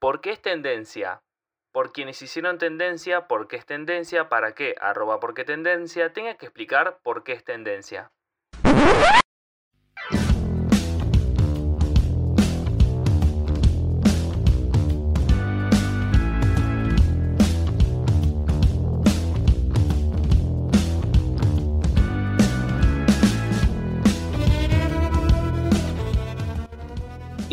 [0.00, 1.24] ¿Por qué es tendencia?
[1.72, 4.28] Por quienes hicieron tendencia, ¿por qué es tendencia?
[4.28, 8.12] Para que arroba por qué tendencia tenga que explicar por qué es tendencia.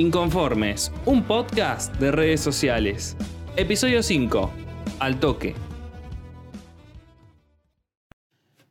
[0.05, 3.17] Inconformes, un podcast de redes sociales.
[3.55, 4.53] Episodio 5.
[4.99, 5.55] Al toque.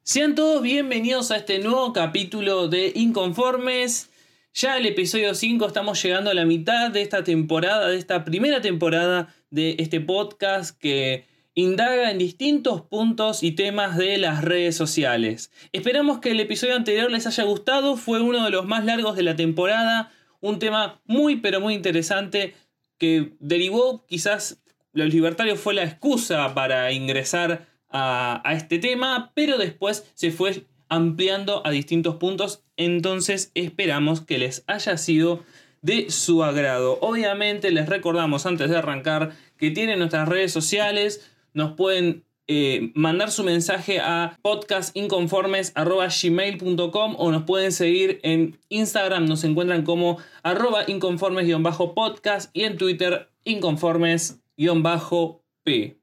[0.05, 4.10] Sean todos bienvenidos a este nuevo capítulo de Inconformes.
[4.55, 8.60] Ya el episodio 5 estamos llegando a la mitad de esta temporada, de esta primera
[8.60, 15.50] temporada de este podcast que indaga en distintos puntos y temas de las redes sociales.
[15.72, 19.24] Esperamos que el episodio anterior les haya gustado, fue uno de los más largos de
[19.24, 20.12] la temporada,
[20.44, 22.54] un tema muy pero muy interesante
[22.98, 24.62] que derivó quizás
[24.92, 30.66] los libertarios fue la excusa para ingresar a, a, este tema, pero después se fue
[30.91, 35.42] ampliando a distintos puntos, entonces esperamos que les haya sido
[35.80, 36.98] de su agrado.
[37.00, 43.31] Obviamente les recordamos antes de arrancar que tienen nuestras redes sociales, nos pueden eh, mandar
[43.31, 52.50] su mensaje a podcastinconformes.gmail.com o nos pueden seguir en Instagram, nos encuentran como arroba inconformes-podcast
[52.53, 55.97] y en Twitter inconformes-p.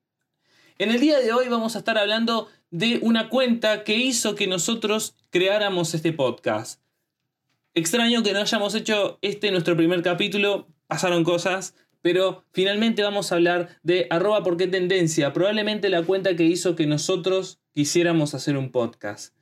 [0.79, 4.47] En el día de hoy vamos a estar hablando de una cuenta que hizo que
[4.47, 6.81] nosotros creáramos este podcast.
[7.75, 13.35] Extraño que no hayamos hecho este nuestro primer capítulo, pasaron cosas, pero finalmente vamos a
[13.35, 18.57] hablar de arroba por qué tendencia, probablemente la cuenta que hizo que nosotros quisiéramos hacer
[18.57, 19.33] un podcast.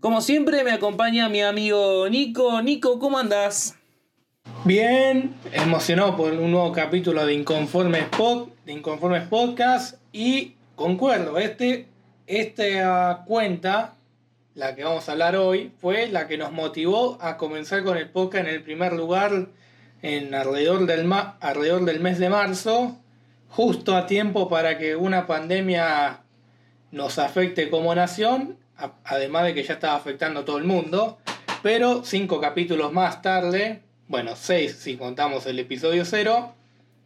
[0.00, 2.60] Como siempre me acompaña mi amigo Nico.
[2.60, 3.76] Nico, ¿cómo andás?
[4.64, 11.86] Bien, emocionado por un nuevo capítulo de Inconformes, Pod, Inconformes Podcast y concuerdo, este,
[12.26, 13.94] esta cuenta,
[14.54, 18.08] la que vamos a hablar hoy, fue la que nos motivó a comenzar con el
[18.10, 19.48] podcast en el primer lugar
[20.02, 22.96] en alrededor del, alrededor del mes de marzo,
[23.48, 26.20] justo a tiempo para que una pandemia
[26.90, 28.58] nos afecte como nación,
[29.04, 31.18] además de que ya estaba afectando a todo el mundo,
[31.62, 36.54] pero cinco capítulos más tarde, bueno, seis si contamos el episodio cero,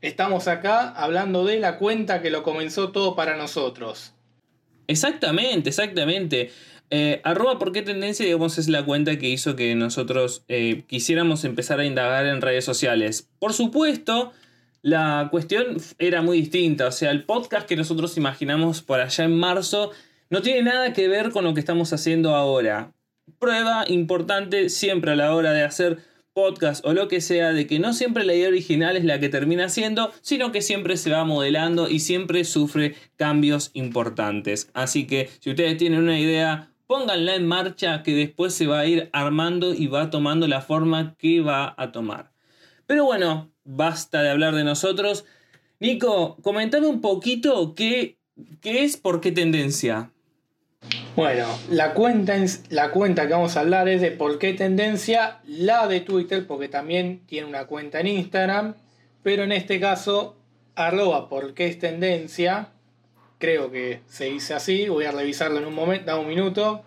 [0.00, 4.14] estamos acá hablando de la cuenta que lo comenzó todo para nosotros.
[4.86, 6.50] Exactamente, exactamente.
[6.90, 11.44] Eh, arroba por qué tendencia, digamos, es la cuenta que hizo que nosotros eh, quisiéramos
[11.44, 13.28] empezar a indagar en redes sociales.
[13.38, 14.32] Por supuesto,
[14.82, 16.88] la cuestión era muy distinta.
[16.88, 19.92] O sea, el podcast que nosotros imaginamos por allá en marzo
[20.30, 22.92] no tiene nada que ver con lo que estamos haciendo ahora.
[23.38, 25.98] Prueba importante siempre a la hora de hacer
[26.32, 29.28] podcast o lo que sea, de que no siempre la idea original es la que
[29.28, 34.70] termina siendo, sino que siempre se va modelando y siempre sufre cambios importantes.
[34.74, 38.84] Así que si ustedes tienen una idea pónganla en marcha que después se va a
[38.84, 42.32] ir armando y va tomando la forma que va a tomar.
[42.88, 45.24] Pero bueno, basta de hablar de nosotros.
[45.78, 48.18] Nico, comentame un poquito qué,
[48.60, 50.10] qué es por qué tendencia.
[51.14, 52.34] Bueno, la cuenta,
[52.70, 56.66] la cuenta que vamos a hablar es de por qué tendencia, la de Twitter, porque
[56.66, 58.74] también tiene una cuenta en Instagram,
[59.22, 60.36] pero en este caso,
[60.74, 62.72] arroba por qué es tendencia,
[63.40, 64.88] Creo que se dice así.
[64.88, 66.04] Voy a revisarlo en un momento.
[66.04, 66.84] Da un minuto.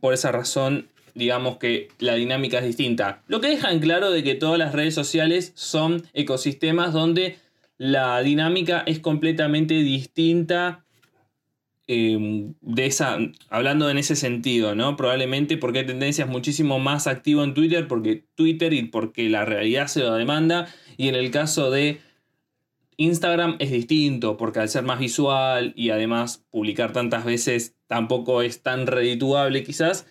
[0.00, 3.22] por esa razón, digamos que la dinámica es distinta.
[3.26, 7.38] Lo que deja en claro de que todas las redes sociales son ecosistemas donde
[7.78, 10.84] la dinámica es completamente distinta
[11.86, 13.18] em, de esa,
[13.48, 14.96] hablando en ese sentido, ¿no?
[14.96, 19.86] Probablemente porque hay tendencias muchísimo más activo en Twitter, porque Twitter y porque la realidad
[19.86, 22.00] se lo demanda, y en el caso de
[22.96, 28.62] Instagram es distinto, porque al ser más visual y además publicar tantas veces tampoco es
[28.62, 30.06] tan redituable quizás,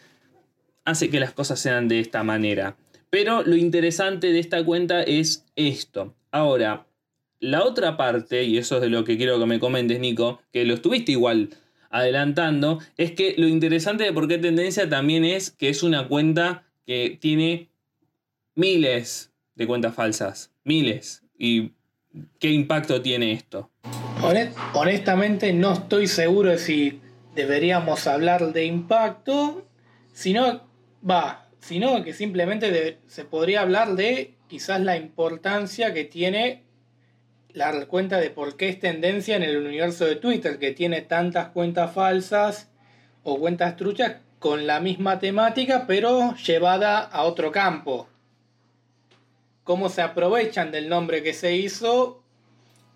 [0.84, 2.78] hace que las cosas sean de esta manera.
[3.10, 6.16] Pero lo interesante de esta cuenta es esto.
[6.32, 6.86] Ahora,
[7.40, 10.66] la otra parte, y eso es de lo que quiero que me comentes, Nico, que
[10.66, 11.50] lo estuviste igual
[11.90, 16.66] adelantando, es que lo interesante de por qué tendencia también es que es una cuenta
[16.86, 17.70] que tiene
[18.54, 20.52] miles de cuentas falsas.
[20.64, 21.24] Miles.
[21.38, 21.72] ¿Y
[22.40, 23.72] qué impacto tiene esto?
[24.74, 27.02] Honestamente no estoy seguro de si
[27.36, 29.68] deberíamos hablar de impacto,
[30.14, 30.64] sino,
[31.08, 36.64] va, sino que simplemente se podría hablar de quizás la importancia que tiene
[37.54, 41.50] la cuenta de por qué es tendencia en el universo de Twitter, que tiene tantas
[41.50, 42.70] cuentas falsas
[43.24, 48.10] o cuentas truchas con la misma temática, pero llevada a otro campo.
[49.66, 52.24] Cómo se aprovechan del nombre que se hizo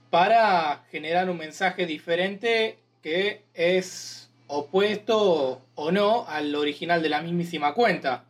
[0.09, 7.73] para generar un mensaje diferente que es opuesto o no al original de la mismísima
[7.73, 8.23] cuenta.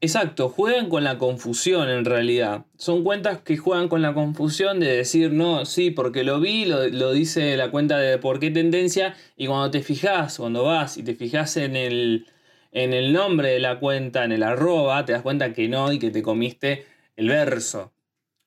[0.00, 2.66] Exacto, juegan con la confusión en realidad.
[2.76, 7.12] Son cuentas que juegan con la confusión de decir, no, sí, porque lo vi, lo,
[7.12, 11.14] dice la cuenta de por qué tendencia, y cuando te fijas, cuando vas y te
[11.14, 12.26] fijas en el,
[12.70, 15.98] en el nombre de la cuenta, en el arroba, te das cuenta que no y
[15.98, 16.86] que te comiste
[17.18, 17.92] el verso.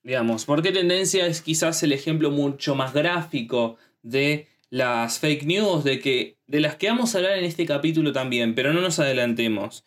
[0.01, 5.83] Digamos, por qué tendencia es quizás el ejemplo mucho más gráfico de las fake news,
[5.83, 8.97] de, que, de las que vamos a hablar en este capítulo también, pero no nos
[8.97, 9.83] adelantemos.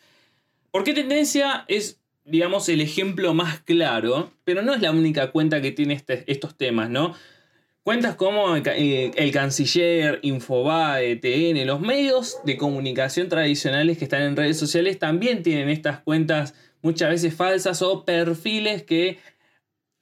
[0.70, 4.31] ¿Por qué tendencia es, digamos, el ejemplo más claro?
[4.44, 7.14] Pero no es la única cuenta que tiene este, estos temas, ¿no?
[7.82, 14.36] Cuentas como eh, el Canciller, Infobae, TN, los medios de comunicación tradicionales que están en
[14.36, 16.54] redes sociales también tienen estas cuentas
[16.84, 19.19] muchas veces falsas o perfiles que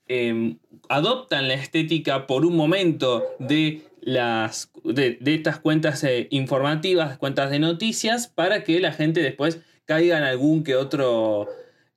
[0.09, 0.59] em,
[0.89, 7.61] adoptan la estética por un momento de, las, de, estas cuentas eh, informativas, cuentas de
[7.61, 11.49] noticias, para que la gente después caiga en algún que otro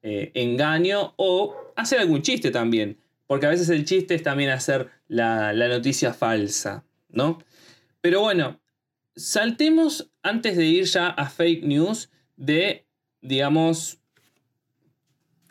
[0.03, 2.99] eh, engaño o hacer algún chiste también.
[3.25, 7.39] Porque a veces el chiste es también hacer la, noticia falsa, ¿no?
[8.01, 8.59] Pero bueno,
[9.15, 12.85] saltemos antes de ir ya a fake news de,
[13.21, 13.97] digamos,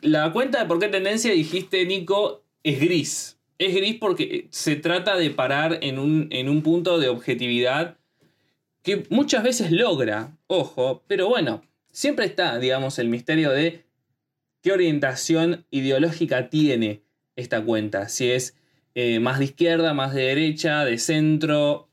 [0.05, 3.37] la cuenta de por qué tendencia, dijiste, Nico, es gris.
[3.57, 7.97] Es gris porque se trata de parar en un, en un punto de objetividad
[8.83, 13.85] que muchas veces logra, ojo, pero bueno, siempre está, digamos, el misterio de
[14.61, 17.01] qué orientación ideológica tiene
[17.35, 18.09] esta cuenta.
[18.09, 18.55] Si es
[18.93, 21.89] eh, más de izquierda, más de derecha, de centro.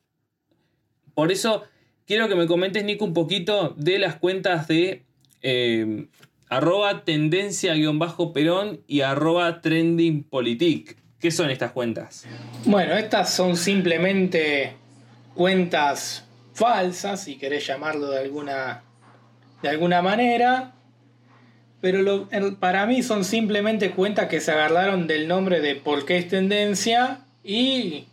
[1.15, 1.65] Por eso
[2.07, 5.05] quiero que me comentes, Nico, un poquito de las cuentas de
[5.41, 6.07] eh,
[6.53, 10.99] arroba tendencia-perón y arroba trendingpolitik.
[11.19, 12.27] ¿Qué son estas cuentas?
[12.67, 14.75] Bueno, estas son simplemente
[15.35, 18.83] cuentas falsas, si querés llamarlo de alguna
[19.63, 20.75] de alguna manera,
[21.81, 22.29] pero
[22.61, 27.21] para mí son simplemente cuentas que se agarraron del nombre de por qué es tendencia
[27.43, 28.09] y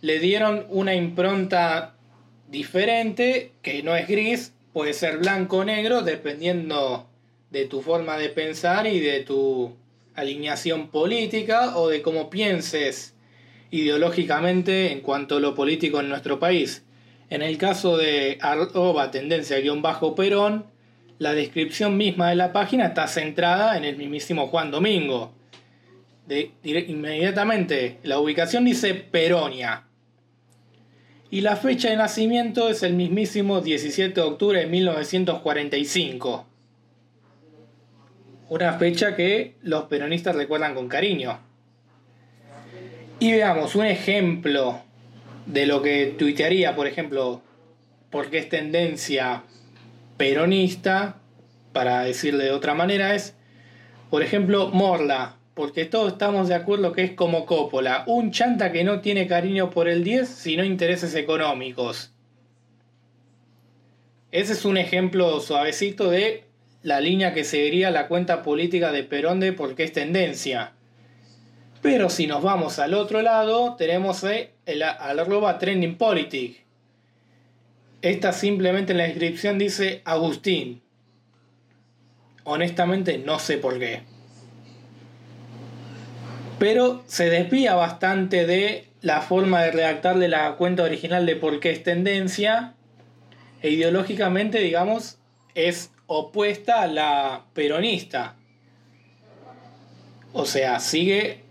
[0.00, 1.94] le dieron una impronta
[2.48, 7.09] diferente, que no es gris, puede ser blanco o negro, dependiendo
[7.50, 9.74] de tu forma de pensar y de tu
[10.14, 13.14] alineación política o de cómo pienses
[13.70, 16.84] ideológicamente en cuanto a lo político en nuestro país.
[17.28, 20.66] En el caso de arroba tendencia-perón,
[21.18, 25.32] la descripción misma de la página está centrada en el mismísimo Juan Domingo.
[26.26, 29.84] De, inmediatamente la ubicación dice Peronia.
[31.30, 36.49] Y la fecha de nacimiento es el mismísimo 17 de octubre de 1945.
[38.50, 41.38] Una fecha que los peronistas recuerdan con cariño.
[43.20, 44.80] Y veamos un ejemplo
[45.46, 47.42] de lo que tuitearía, por ejemplo,
[48.10, 49.44] porque es tendencia
[50.16, 51.20] peronista,
[51.72, 53.36] para decirle de otra manera, es,
[54.10, 58.82] por ejemplo, Morla, porque todos estamos de acuerdo que es como Coppola, un chanta que
[58.82, 62.12] no tiene cariño por el 10, sino intereses económicos.
[64.32, 66.49] Ese es un ejemplo suavecito de
[66.82, 70.72] la línea que seguiría la cuenta política de Perón de porque es tendencia.
[71.82, 76.64] Pero si nos vamos al otro lado, tenemos el, arroba trending politic.
[78.02, 80.82] Esta simplemente en la descripción dice Agustín.
[82.44, 84.02] Honestamente no sé por qué.
[86.58, 91.60] Pero se desvía bastante de la forma de redactar de la cuenta original de por
[91.60, 92.74] qué es tendencia.
[93.62, 95.18] E ideológicamente, digamos,
[95.54, 98.34] es opuesta a la peronista.
[100.32, 101.44] O sea, sigue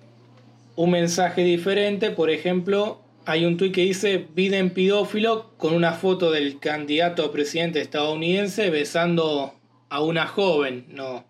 [0.75, 2.11] un mensaje diferente.
[2.11, 7.31] Por ejemplo, hay un tuit que dice Biden pedófilo con una foto del candidato a
[7.31, 9.53] presidente estadounidense besando
[9.87, 10.87] a una joven.
[10.89, 11.25] No,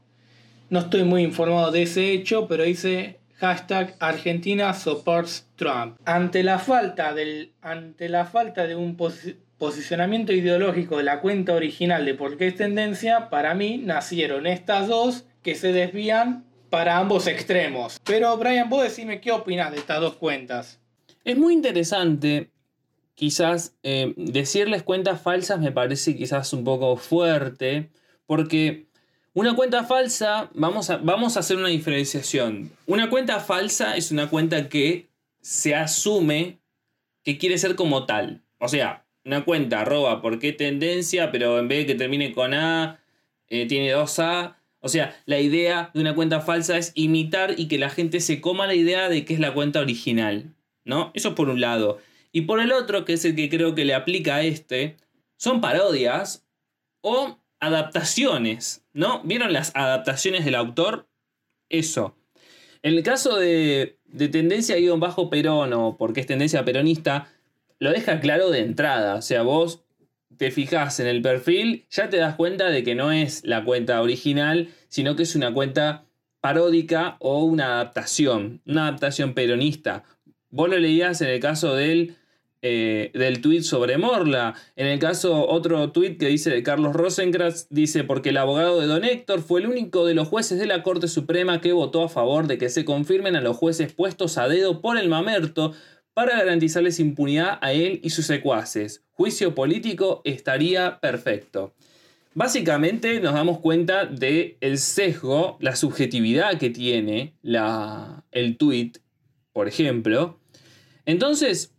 [0.71, 5.99] no estoy muy informado de ese hecho, pero dice hashtag Argentina supports Trump.
[6.03, 8.97] Ante la falta, del, ante la falta de un
[9.59, 14.87] posicionamiento ideológico de la cuenta original de por qué es tendencia, para mí nacieron estas
[14.87, 17.99] dos que se desvían para ambos extremos.
[18.03, 20.79] Pero Brian, vos decime qué opinas de estas dos cuentas.
[21.25, 22.51] Es muy interesante,
[23.15, 27.89] quizás eh, decirles cuentas falsas me parece quizás un poco fuerte,
[28.25, 28.87] porque
[29.33, 32.71] una cuenta falsa, vamos a, vamos a hacer una diferenciación.
[32.85, 35.09] Una cuenta falsa es una cuenta que
[35.41, 36.59] se asume
[37.23, 38.41] que quiere ser como tal.
[38.57, 42.53] O sea, una cuenta arroba por qué tendencia, pero en vez de que termine con
[42.53, 42.99] A,
[43.47, 47.67] eh, tiene dos A o sea, la idea de una cuenta falsa es imitar y
[47.67, 50.55] que la gente se coma la idea de que es la cuenta original,
[50.85, 51.11] ¿no?
[51.13, 51.99] Eso por un lado.
[52.31, 54.95] Y por el otro, que es el que creo que le aplica a este,
[55.35, 56.45] son parodias
[57.01, 59.21] o adaptaciones, ¿no?
[59.23, 61.09] ¿Vieron las adaptaciones del autor?
[61.67, 62.15] Eso.
[62.81, 67.29] En el caso de, de tendencia guion bajo Perón o porque es tendencia peronista,
[67.79, 69.15] lo deja claro de entrada.
[69.15, 69.83] O sea, vos
[70.37, 74.01] te fijas en el perfil, ya te das cuenta de que no es la cuenta
[74.01, 76.05] original, sino que es una cuenta
[76.41, 80.03] paródica o una adaptación, una adaptación peronista.
[80.49, 82.15] Vos lo leías en el caso del,
[82.61, 84.55] eh, del tweet sobre Morla.
[84.75, 88.87] En el caso, otro tweet que dice de Carlos Rosenkratz, dice, porque el abogado de
[88.87, 92.09] Don Héctor fue el único de los jueces de la Corte Suprema que votó a
[92.09, 95.73] favor de que se confirmen a los jueces puestos a dedo por el mamerto
[96.19, 99.05] para garantizarles impunidad a él y sus secuaces.
[99.11, 101.73] Juicio político estaría perfecto.
[102.33, 108.91] Básicamente nos damos cuenta del el sesgo, la subjetividad que tiene la, el tweet,
[109.53, 110.37] por ejemplo.
[111.05, 111.73] Entonces,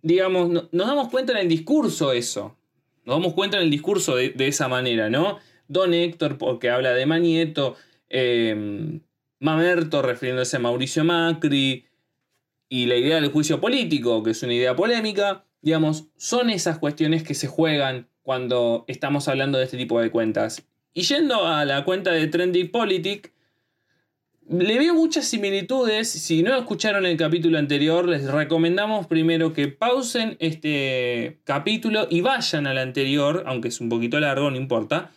[0.00, 2.56] digamos, nos damos cuenta en el discurso eso.
[3.04, 5.40] Nos damos cuenta en el discurso de, esa manera, ¿no?
[5.66, 7.74] Don Héctor, porque habla de Manieto,
[8.08, 9.00] eh,
[9.40, 11.86] Mamerto refiriéndose a Mauricio Macri,
[12.72, 17.22] y la idea del juicio político, que es una idea polémica, digamos, son esas cuestiones
[17.22, 20.66] que se juegan cuando estamos hablando de este tipo de cuentas.
[20.94, 23.34] Y yendo a la cuenta de Trendy Politic,
[24.48, 26.08] le veo muchas similitudes.
[26.08, 32.66] Si no escucharon el capítulo anterior, les recomendamos primero que pausen este capítulo y vayan
[32.66, 35.10] al anterior, aunque es un poquito largo, no importa.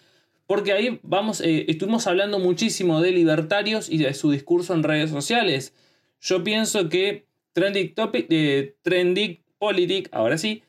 [0.45, 5.09] Porque ahí vamos, eh, estuvimos hablando muchísimo de libertarios y de su discurso en redes
[5.09, 5.73] sociales.
[6.19, 7.24] Yo pienso que
[7.55, 10.61] Trendy, topic, eh, Trendy Politic, ahora sí,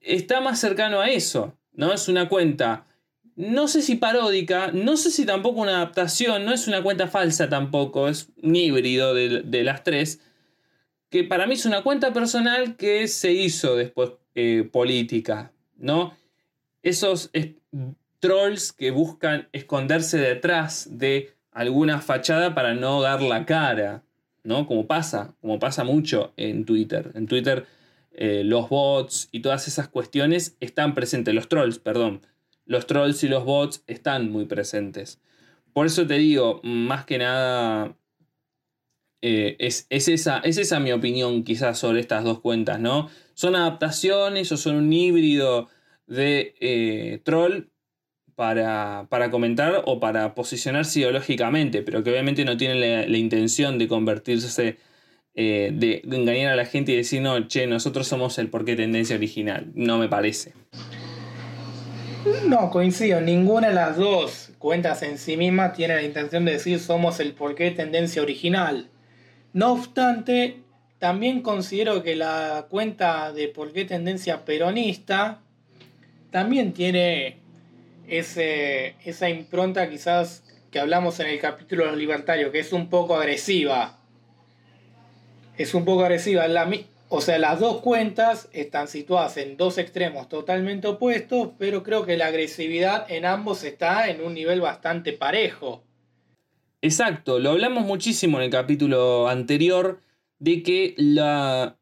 [0.00, 1.92] está más cercano a eso, ¿no?
[1.92, 2.86] Es una cuenta,
[3.34, 7.48] no sé si paródica, no sé si tampoco una adaptación, no es una cuenta falsa
[7.48, 10.20] tampoco, es un híbrido de, las tres,
[11.08, 16.16] que para mí es una cuenta personal que se hizo después eh, política, ¿no?
[16.84, 17.32] Esos
[18.20, 24.04] trolls que buscan esconderse detrás de alguna fachada para no dar la cara,
[24.44, 24.66] ¿no?
[24.66, 27.12] Como pasa, como pasa mucho en Twitter.
[27.14, 27.66] En Twitter
[28.12, 32.20] eh, los bots y todas esas cuestiones están presentes, los trolls, perdón.
[32.66, 35.20] Los trolls y los bots están muy presentes.
[35.72, 37.96] Por eso te digo, más que nada,
[39.22, 43.08] eh, es, esa, es esa mi opinión quizás sobre estas dos cuentas, ¿no?
[43.34, 45.68] Son adaptaciones o son un híbrido
[46.06, 47.69] de eh, troll
[48.40, 54.78] para, comentar o para posicionarse ideológicamente, pero que obviamente no tienen la, intención de convertirse,
[55.34, 59.14] eh, de engañar a la gente y decir, no, che, nosotros somos el porqué tendencia
[59.14, 59.70] original.
[59.74, 60.54] No me parece.
[62.46, 66.78] No, coincido, ninguna de las dos cuentas en sí misma tiene la intención de decir
[66.78, 68.88] somos el porqué tendencia original.
[69.52, 70.62] No obstante,
[70.98, 75.42] también considero que la cuenta de porqué tendencia peronista
[76.30, 77.39] también tiene
[78.10, 82.88] ese, esa impronta quizás que hablamos en el capítulo de los libertarios, que es un
[82.88, 83.98] poco agresiva.
[85.56, 86.46] Es un poco agresiva.
[86.48, 86.70] La,
[87.08, 92.16] o sea, las dos cuentas están situadas en dos extremos totalmente opuestos, pero creo que
[92.16, 95.82] la agresividad en ambos está en un nivel bastante parejo.
[96.82, 100.00] Exacto, lo hablamos muchísimo en el capítulo anterior
[100.38, 101.76] de que la...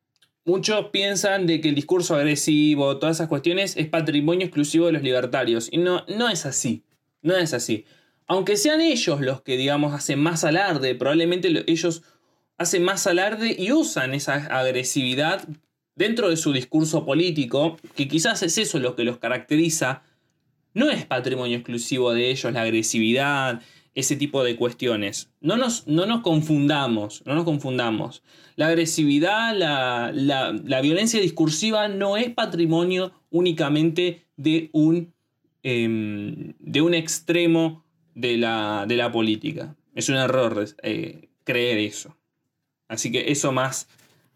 [0.48, 5.02] muchos piensan de que el discurso agresivo, todas esas cuestiones, es patrimonio exclusivo de los
[5.02, 5.68] libertarios.
[5.70, 6.84] Y no, no es así.
[7.20, 7.84] No es así.
[8.26, 12.02] Aunque sean ellos los que, digamos, hacen más alarde, probablemente ellos
[12.56, 15.46] hacen más alarde y usan esa agresividad
[15.94, 20.02] dentro de su discurso político, que quizás es eso lo que los caracteriza.
[20.72, 23.60] No es patrimonio exclusivo de ellos la agresividad,
[23.98, 25.28] ese tipo de cuestiones.
[25.40, 28.22] No nos, no nos confundamos, no nos confundamos.
[28.54, 35.12] La agresividad, la, violencia discursiva no es patrimonio únicamente de un,
[35.64, 39.74] em, de un extremo de la, de la, política.
[39.96, 42.16] Es un error eh, creer eso.
[42.86, 43.88] Así que eso más,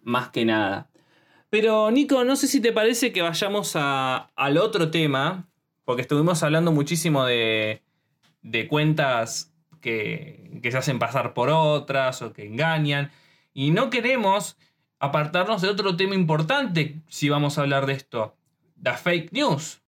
[0.02, 0.90] más que nada.
[1.50, 5.48] Pero Nico, no sé si te parece que vayamos al otro tema,
[5.84, 7.82] porque estuvimos hablando muchísimo de,
[8.42, 9.51] de cuentas
[9.82, 13.12] que, se hacen pasar por otras o que engañan.
[13.52, 14.56] Y no queremos
[14.98, 18.34] apartarnos de otro tema importante si vamos a hablar de esto,
[18.80, 19.82] la fake news.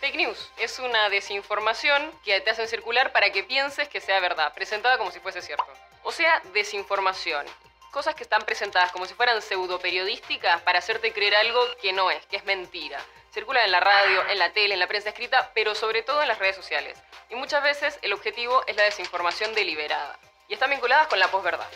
[0.00, 4.52] Fake news es una desinformación que te hacen circular para que pienses que sea verdad,
[4.54, 5.66] presentada como si fuese cierto.
[6.04, 7.46] O sea, desinformación.
[7.90, 12.10] Cosas que están presentadas como si fueran pseudo periodísticas para hacerte creer algo que no
[12.10, 13.00] es, que es mentira.
[13.36, 16.28] Circulan en la radio, en la tele, en la prensa escrita, pero sobre todo en
[16.28, 16.96] las redes sociales.
[17.30, 20.18] Y muchas veces el objetivo es la desinformación deliberada.
[20.48, 21.66] Y están vinculadas con la posverdad.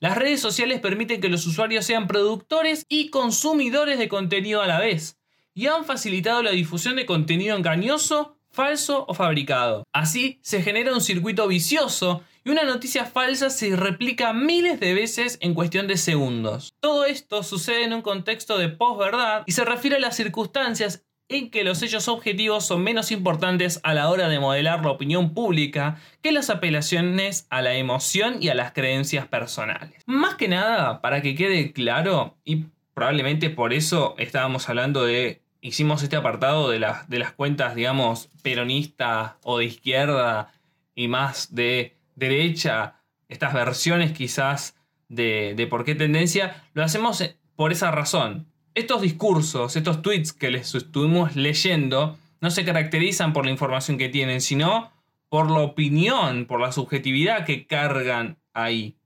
[0.00, 4.80] Las redes sociales permiten que los usuarios sean productores y consumidores de contenido a la
[4.80, 5.16] vez.
[5.54, 9.86] Y han facilitado la difusión de contenido engañoso, falso o fabricado.
[9.92, 15.36] Así se genera un circuito vicioso y una noticia falsa se replica miles de veces
[15.40, 16.74] en cuestión de segundos.
[16.78, 21.50] Todo esto sucede en un contexto de posverdad y se refiere a las circunstancias en
[21.50, 26.00] que los hechos objetivos son menos importantes a la hora de modelar la opinión pública
[26.22, 30.00] que las apelaciones a la emoción y a las creencias personales.
[30.06, 36.04] Más que nada, para que quede claro, y probablemente por eso estábamos hablando de, hicimos
[36.04, 40.52] este apartado de, las de las cuentas, digamos, peronistas o de izquierda
[40.94, 42.96] y más de derecha,
[43.28, 44.76] estas versiones quizás
[45.08, 47.22] de, de por qué tendencia, lo hacemos
[47.54, 48.46] por esa razón.
[48.74, 54.08] Estos discursos, estos tweets que les estuvimos leyendo, no se caracterizan por la información que
[54.08, 54.92] tienen, sino
[55.28, 58.96] por la opinión, por la subjetividad que cargan ahí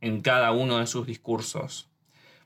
[0.00, 1.88] en cada uno de sus discursos.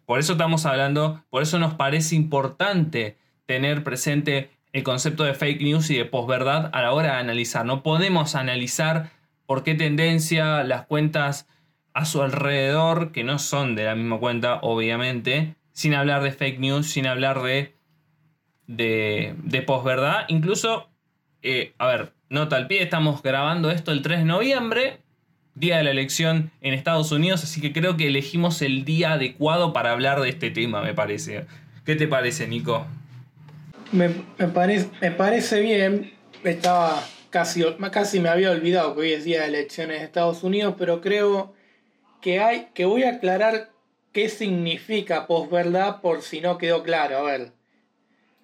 [0.07, 5.62] Por eso estamos hablando, por eso nos parece importante tener presente el concepto de fake
[5.62, 7.66] news y de posverdad a la hora de analizar.
[7.66, 9.11] No podemos analizar
[9.48, 11.48] por qué tendencia las cuentas
[11.94, 16.61] a su alrededor, que no son de la misma cuenta, obviamente, sin hablar de fake
[16.61, 17.74] news, sin hablar de,
[18.66, 20.26] de, de posverdad.
[20.28, 20.90] Incluso,
[21.40, 24.98] eh, a ver, nota al pie, estamos grabando esto el 3 de noviembre,
[25.54, 29.72] día de la elección en Estados Unidos, así que creo que elegimos el día adecuado
[29.72, 31.46] para hablar de este tema, me parece.
[31.87, 32.87] ¿Qué te parece, Nico?
[33.92, 36.12] Me, parece, me parece bien.
[36.44, 40.74] Estaba casi, casi me había olvidado que hoy es día de elecciones en Estados Unidos,
[40.78, 41.54] pero creo
[42.20, 43.70] que hay que voy a aclarar
[44.12, 47.18] qué significa posverdad por si no quedó claro.
[47.18, 47.52] A ver,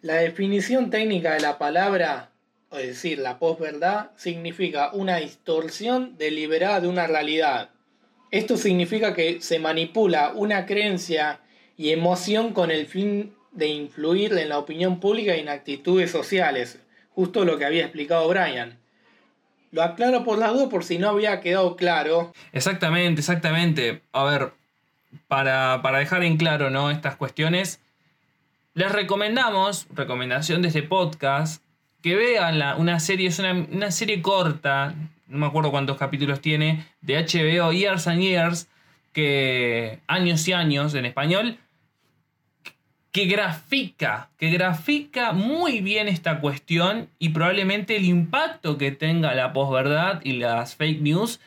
[0.02, 2.30] la definición técnica de la palabra,
[2.72, 7.70] es decir, la posverdad, significa una distorsión deliberada de una realidad.
[8.30, 11.40] Esto significa que se manipula una creencia
[11.76, 16.80] y emoción con el fin de influir en la opinión pública y en actitudes sociales,
[17.14, 18.78] justo lo que había explicado Brian.
[19.72, 22.32] Lo aclaro por las dos por si no había quedado claro.
[22.52, 24.02] Exactamente, exactamente.
[24.12, 24.52] A ver,
[25.28, 26.90] para, dejar en claro ¿no?
[26.90, 27.80] estas cuestiones,
[28.74, 31.62] les recomendamos, recomendación de este podcast,
[32.02, 34.94] que vean una serie, es una, serie corta,
[35.26, 38.68] no me acuerdo cuántos capítulos tiene, de HBO Years and Years,
[39.12, 41.58] que años y años en español,
[43.14, 49.52] que grafica, que grafica muy bien esta cuestión y probablemente el impacto que tenga la
[49.52, 51.38] posverdad y las fake news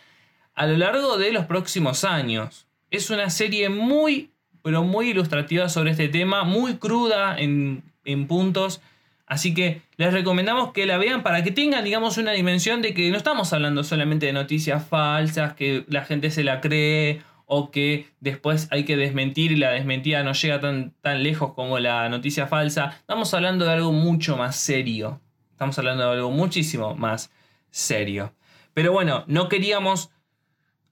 [0.55, 2.67] a lo largo de los próximos años.
[2.89, 4.29] Es una serie muy,
[4.61, 8.79] pero muy ilustrativa sobre este tema, muy cruda en, en puntos.
[9.25, 13.11] Así que les recomendamos que la vean para que tengan, digamos, una dimensión de que
[13.11, 18.07] no estamos hablando solamente de noticias falsas, que la gente se la cree o que
[18.19, 22.45] después hay que desmentir y la desmentida no llega tan, tan lejos como la noticia
[22.45, 22.93] falsa.
[22.99, 25.21] Estamos hablando de algo mucho más serio
[25.57, 27.31] Estamos hablando de algo muchísimo más
[27.71, 28.35] serio.
[28.75, 30.11] Pero bueno, no queríamos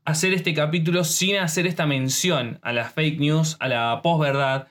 [0.06, 4.70] hacer este capítulo sin hacer esta mención a las fake news, a la posverdad,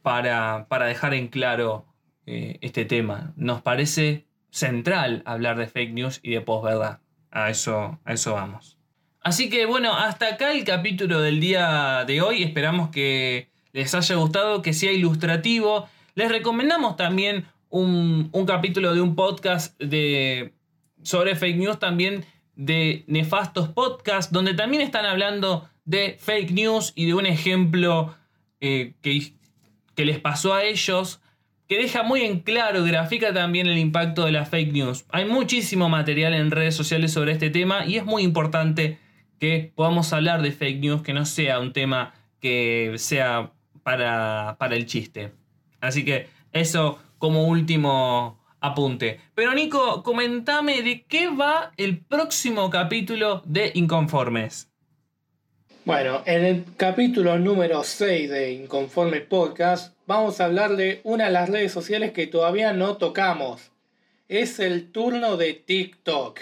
[0.00, 1.84] para, para dejar en claro
[2.24, 3.34] eh, este tema.
[3.36, 7.00] Nos parece central hablar de fake news y de posverdad.
[7.30, 8.75] A eso, a eso vamos.
[9.26, 12.44] Así que bueno, hasta acá el capítulo del día de hoy.
[12.44, 15.88] Esperamos que les haya gustado, que sea ilustrativo.
[16.14, 19.74] Les recomendamos también un, capítulo de un podcast
[21.02, 27.06] sobre fake news también de Nefastos Podcast, donde también están hablando de fake news y
[27.06, 28.14] de un ejemplo
[28.60, 29.32] eh, que,
[29.96, 31.20] que les pasó a ellos,
[31.66, 35.04] que deja muy en claro, grafica también el impacto de las fake news.
[35.08, 39.04] Hay muchísimo material en redes sociales sobre este tema y es muy importante
[39.38, 44.76] que podamos hablar de fake news, que no sea un tema que sea para, para
[44.76, 45.32] el chiste.
[45.80, 49.20] Así que eso como último apunte.
[49.34, 54.68] Pero Nico, comentame de qué va el próximo capítulo de Inconformes.
[55.84, 61.30] Bueno, en el capítulo número 6 de Inconformes Podcast vamos a hablar de una de
[61.30, 63.70] las redes sociales que todavía no tocamos.
[64.28, 66.40] Es el turno de TikTok.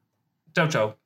[0.55, 0.99] Ciao, ciao.